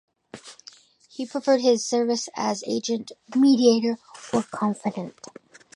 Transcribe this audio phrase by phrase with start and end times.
[1.11, 3.99] He proffered his service as agent, mediator,
[4.33, 5.19] or confidant.